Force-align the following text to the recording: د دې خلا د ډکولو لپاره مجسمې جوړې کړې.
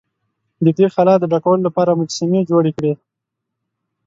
د 0.63 0.65
دې 0.77 0.87
خلا 0.93 1.15
د 1.19 1.23
ډکولو 1.31 1.61
لپاره 1.67 1.97
مجسمې 1.99 2.41
جوړې 2.49 2.71
کړې. 2.77 2.93